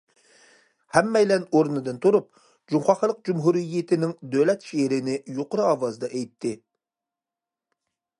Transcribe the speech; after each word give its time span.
ھەممەيلەن 0.95 1.43
ئورنىدىن 1.57 1.99
تۇرۇپ، 2.05 2.39
جۇڭخۇا 2.73 2.95
خەلق 3.01 3.19
جۇمھۇرىيىتىنىڭ 3.29 4.15
دۆلەت 4.37 4.65
شېئىرىنى 4.71 5.19
يۇقىرى 5.41 5.69
ئاۋازدا 5.73 6.11
ئېيتتى. 6.13 6.55